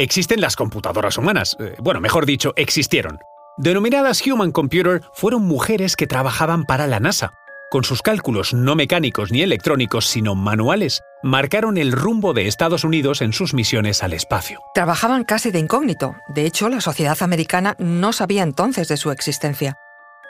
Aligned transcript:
Existen 0.00 0.40
las 0.40 0.54
computadoras 0.54 1.18
humanas, 1.18 1.56
eh, 1.58 1.74
bueno, 1.80 2.00
mejor 2.00 2.24
dicho, 2.24 2.52
existieron. 2.54 3.18
Denominadas 3.56 4.24
Human 4.24 4.52
Computer, 4.52 5.02
fueron 5.12 5.42
mujeres 5.42 5.96
que 5.96 6.06
trabajaban 6.06 6.62
para 6.62 6.86
la 6.86 7.00
NASA. 7.00 7.32
Con 7.68 7.82
sus 7.82 8.00
cálculos 8.00 8.54
no 8.54 8.76
mecánicos 8.76 9.32
ni 9.32 9.42
electrónicos, 9.42 10.06
sino 10.06 10.36
manuales, 10.36 11.02
marcaron 11.24 11.76
el 11.76 11.90
rumbo 11.90 12.32
de 12.32 12.46
Estados 12.46 12.84
Unidos 12.84 13.22
en 13.22 13.32
sus 13.32 13.54
misiones 13.54 14.04
al 14.04 14.12
espacio. 14.12 14.60
Trabajaban 14.72 15.24
casi 15.24 15.50
de 15.50 15.58
incógnito. 15.58 16.14
De 16.28 16.46
hecho, 16.46 16.68
la 16.68 16.80
sociedad 16.80 17.20
americana 17.20 17.74
no 17.80 18.12
sabía 18.12 18.44
entonces 18.44 18.86
de 18.86 18.98
su 18.98 19.10
existencia. 19.10 19.74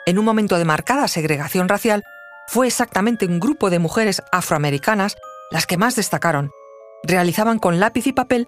En 0.07 0.17
un 0.17 0.25
momento 0.25 0.57
de 0.57 0.65
marcada 0.65 1.07
segregación 1.07 1.69
racial, 1.69 2.01
fue 2.47 2.65
exactamente 2.65 3.27
un 3.27 3.39
grupo 3.39 3.69
de 3.69 3.77
mujeres 3.77 4.23
afroamericanas 4.31 5.15
las 5.51 5.67
que 5.67 5.77
más 5.77 5.95
destacaron. 5.95 6.49
Realizaban 7.03 7.59
con 7.59 7.79
lápiz 7.79 8.07
y 8.07 8.13
papel 8.13 8.47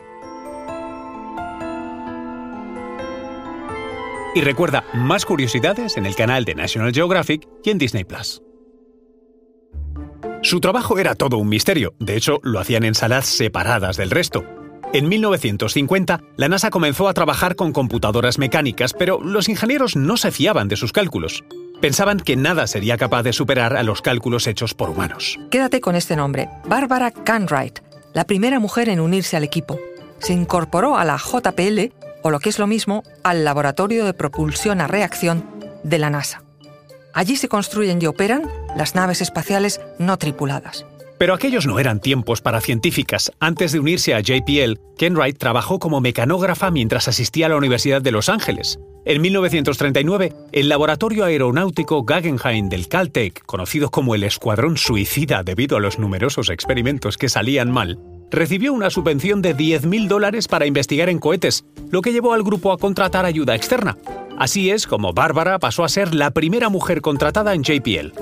Y 4.33 4.41
recuerda 4.41 4.85
más 4.93 5.25
curiosidades 5.25 5.97
en 5.97 6.05
el 6.05 6.15
canal 6.15 6.45
de 6.45 6.55
National 6.55 6.93
Geographic 6.93 7.47
y 7.63 7.69
en 7.69 7.77
Disney 7.77 8.05
Plus. 8.05 8.41
Su 10.41 10.59
trabajo 10.59 10.97
era 10.97 11.15
todo 11.15 11.37
un 11.37 11.49
misterio, 11.49 11.93
de 11.99 12.15
hecho 12.15 12.39
lo 12.41 12.59
hacían 12.59 12.83
en 12.83 12.95
salas 12.95 13.25
separadas 13.25 13.97
del 13.97 14.09
resto. 14.09 14.43
En 14.93 15.07
1950, 15.07 16.21
la 16.35 16.49
NASA 16.49 16.69
comenzó 16.69 17.07
a 17.07 17.13
trabajar 17.13 17.55
con 17.55 17.71
computadoras 17.71 18.39
mecánicas, 18.39 18.93
pero 18.93 19.21
los 19.21 19.49
ingenieros 19.49 19.95
no 19.95 20.17
se 20.17 20.31
fiaban 20.31 20.67
de 20.67 20.77
sus 20.77 20.91
cálculos. 20.91 21.43
Pensaban 21.79 22.19
que 22.19 22.35
nada 22.35 22.67
sería 22.67 22.97
capaz 22.97 23.23
de 23.23 23.33
superar 23.33 23.75
a 23.75 23.83
los 23.83 24.01
cálculos 24.01 24.47
hechos 24.47 24.73
por 24.73 24.89
humanos. 24.89 25.39
Quédate 25.49 25.81
con 25.81 25.95
este 25.95 26.15
nombre, 26.15 26.49
Barbara 26.65 27.11
Canwright, 27.11 27.79
la 28.13 28.25
primera 28.25 28.59
mujer 28.59 28.89
en 28.89 28.99
unirse 28.99 29.37
al 29.37 29.43
equipo. 29.43 29.79
Se 30.19 30.33
incorporó 30.33 30.97
a 30.97 31.05
la 31.05 31.17
JPL 31.17 31.93
o 32.23 32.29
lo 32.29 32.39
que 32.39 32.49
es 32.49 32.59
lo 32.59 32.67
mismo, 32.67 33.03
al 33.23 33.43
Laboratorio 33.43 34.05
de 34.05 34.13
Propulsión 34.13 34.81
a 34.81 34.87
Reacción 34.87 35.45
de 35.83 35.97
la 35.97 36.09
NASA. 36.09 36.43
Allí 37.13 37.35
se 37.35 37.49
construyen 37.49 38.01
y 38.01 38.05
operan 38.05 38.43
las 38.75 38.95
naves 38.95 39.21
espaciales 39.21 39.81
no 39.99 40.17
tripuladas. 40.17 40.85
Pero 41.21 41.35
aquellos 41.35 41.67
no 41.67 41.77
eran 41.77 41.99
tiempos 41.99 42.41
para 42.41 42.61
científicas. 42.61 43.31
Antes 43.39 43.71
de 43.71 43.79
unirse 43.79 44.15
a 44.15 44.21
JPL, 44.21 44.79
Ken 44.97 45.15
Wright 45.15 45.37
trabajó 45.37 45.77
como 45.77 46.01
mecanógrafa 46.01 46.71
mientras 46.71 47.07
asistía 47.07 47.45
a 47.45 47.49
la 47.49 47.57
Universidad 47.57 48.01
de 48.01 48.09
Los 48.09 48.27
Ángeles. 48.27 48.79
En 49.05 49.21
1939, 49.21 50.33
el 50.51 50.69
laboratorio 50.69 51.25
aeronáutico 51.25 52.03
Guggenheim 52.03 52.69
del 52.69 52.87
Caltech, 52.87 53.43
conocido 53.45 53.91
como 53.91 54.15
el 54.15 54.23
Escuadrón 54.23 54.77
Suicida 54.77 55.43
debido 55.43 55.77
a 55.77 55.79
los 55.79 55.99
numerosos 55.99 56.49
experimentos 56.49 57.17
que 57.17 57.29
salían 57.29 57.69
mal, 57.69 57.99
recibió 58.31 58.73
una 58.73 58.89
subvención 58.89 59.41
de 59.41 59.55
10.000 59.55 60.07
dólares 60.07 60.47
para 60.47 60.65
investigar 60.65 61.09
en 61.09 61.19
cohetes, 61.19 61.65
lo 61.91 62.01
que 62.01 62.13
llevó 62.13 62.33
al 62.33 62.43
grupo 62.43 62.71
a 62.71 62.77
contratar 62.77 63.25
ayuda 63.25 63.55
externa. 63.55 63.97
Así 64.37 64.71
es 64.71 64.87
como 64.87 65.13
Bárbara 65.13 65.59
pasó 65.59 65.83
a 65.83 65.89
ser 65.89 66.15
la 66.15 66.31
primera 66.31 66.69
mujer 66.69 67.01
contratada 67.01 67.53
en 67.53 67.63
JPL. 67.63 68.13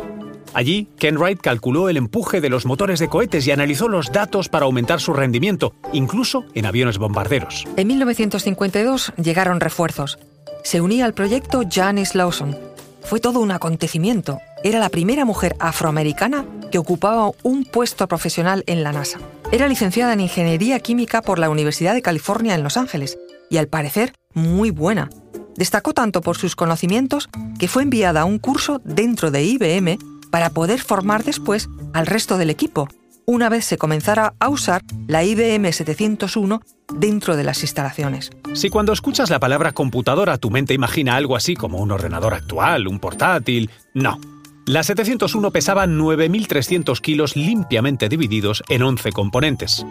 Allí, 0.53 0.87
Ken 0.97 1.17
Wright 1.17 1.39
calculó 1.39 1.89
el 1.89 1.97
empuje 1.97 2.41
de 2.41 2.49
los 2.49 2.65
motores 2.65 2.99
de 2.99 3.07
cohetes 3.07 3.45
y 3.47 3.51
analizó 3.51 3.87
los 3.87 4.11
datos 4.11 4.49
para 4.49 4.65
aumentar 4.65 4.99
su 4.99 5.13
rendimiento, 5.13 5.73
incluso 5.93 6.43
en 6.55 6.65
aviones 6.65 6.97
bombarderos. 6.97 7.65
En 7.77 7.87
1952 7.87 9.13
llegaron 9.21 9.59
refuerzos. 9.59 10.17
Se 10.63 10.81
unía 10.81 11.05
al 11.05 11.13
proyecto 11.13 11.61
Janice 11.69 12.17
Lawson. 12.17 12.57
Fue 13.03 13.19
todo 13.19 13.39
un 13.39 13.51
acontecimiento. 13.51 14.39
Era 14.63 14.79
la 14.79 14.89
primera 14.89 15.25
mujer 15.25 15.55
afroamericana 15.59 16.45
que 16.71 16.77
ocupaba 16.77 17.31
un 17.43 17.63
puesto 17.63 18.07
profesional 18.07 18.63
en 18.67 18.83
la 18.83 18.91
NASA. 18.91 19.19
Era 19.51 19.67
licenciada 19.67 20.13
en 20.13 20.19
Ingeniería 20.19 20.79
Química 20.79 21.21
por 21.21 21.39
la 21.39 21.49
Universidad 21.49 21.93
de 21.93 22.01
California 22.01 22.55
en 22.55 22.63
Los 22.63 22.77
Ángeles 22.77 23.17
y 23.49 23.57
al 23.57 23.67
parecer 23.67 24.13
muy 24.33 24.69
buena. 24.69 25.09
Destacó 25.55 25.93
tanto 25.93 26.21
por 26.21 26.37
sus 26.37 26.55
conocimientos 26.55 27.29
que 27.57 27.67
fue 27.67 27.83
enviada 27.83 28.21
a 28.21 28.25
un 28.25 28.39
curso 28.39 28.81
dentro 28.83 29.31
de 29.31 29.43
IBM 29.43 29.97
para 30.29 30.49
poder 30.49 30.81
formar 30.81 31.23
después 31.23 31.69
al 31.93 32.05
resto 32.05 32.37
del 32.37 32.49
equipo, 32.49 32.87
una 33.31 33.47
vez 33.47 33.63
se 33.63 33.77
comenzara 33.77 34.33
a 34.39 34.49
usar 34.49 34.81
la 35.07 35.23
IBM 35.23 35.71
701 35.71 36.61
dentro 36.95 37.37
de 37.37 37.43
las 37.43 37.61
instalaciones. 37.61 38.31
Si 38.53 38.71
cuando 38.71 38.91
escuchas 38.91 39.29
la 39.29 39.39
palabra 39.39 39.71
computadora 39.71 40.39
tu 40.39 40.49
mente 40.49 40.73
imagina 40.73 41.15
algo 41.15 41.35
así 41.35 41.55
como 41.55 41.77
un 41.77 41.91
ordenador 41.91 42.33
actual, 42.33 42.87
un 42.87 42.97
portátil, 42.97 43.69
no. 43.93 44.19
La 44.69 44.83
701 44.83 45.49
pesaba 45.49 45.87
9.300 45.87 47.01
kilos 47.01 47.35
limpiamente 47.35 48.07
divididos 48.07 48.61
en 48.69 48.83
11 48.83 49.11
componentes. 49.13 49.83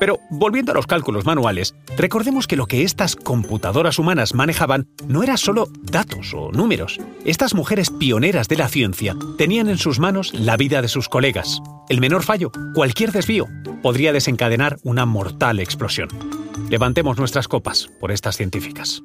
Pero 0.00 0.18
volviendo 0.28 0.72
a 0.72 0.74
los 0.74 0.88
cálculos 0.88 1.24
manuales, 1.24 1.76
recordemos 1.96 2.48
que 2.48 2.56
lo 2.56 2.66
que 2.66 2.82
estas 2.82 3.14
computadoras 3.14 4.00
humanas 4.00 4.34
manejaban 4.34 4.88
no 5.06 5.22
era 5.22 5.36
solo 5.36 5.68
datos 5.82 6.34
o 6.34 6.50
números. 6.50 6.98
Estas 7.24 7.54
mujeres 7.54 7.90
pioneras 7.90 8.48
de 8.48 8.56
la 8.56 8.66
ciencia 8.66 9.14
tenían 9.38 9.68
en 9.68 9.78
sus 9.78 10.00
manos 10.00 10.34
la 10.34 10.56
vida 10.56 10.82
de 10.82 10.88
sus 10.88 11.08
colegas. 11.08 11.60
El 11.88 12.00
menor 12.00 12.24
fallo, 12.24 12.50
cualquier 12.74 13.12
desvío, 13.12 13.46
podría 13.84 14.12
desencadenar 14.12 14.78
una 14.82 15.06
mortal 15.06 15.60
explosión. 15.60 16.08
Levantemos 16.70 17.18
nuestras 17.18 17.46
copas 17.46 17.88
por 18.00 18.10
estas 18.10 18.36
científicas. 18.36 19.04